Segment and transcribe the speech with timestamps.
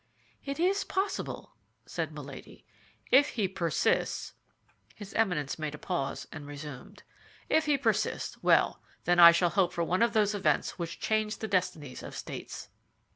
[0.43, 1.55] "It is possible,"
[1.85, 2.65] said Milady.
[3.11, 4.33] "If he persists—"
[4.95, 7.03] His Eminence made a pause, and resumed:
[7.49, 11.47] "If he persists—well, then I shall hope for one of those events which change the
[11.47, 12.69] destinies of states."